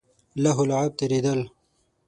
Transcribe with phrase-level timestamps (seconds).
[0.43, 1.39] لهو لعب تېرېدل.